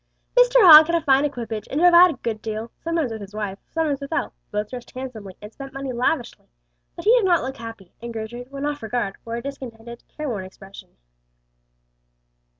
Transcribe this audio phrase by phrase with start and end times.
[0.35, 0.55] Mr.
[0.63, 3.59] Hogg had a fine equipage, and drove out a great deal, sometimes with his wife,
[3.69, 6.47] sometimes without; both dressed handsomely and spent money lavishly;
[6.95, 10.03] but he did not look happy, and Gertrude, when off her guard, wore a discontented,
[10.07, 10.97] care worn expression.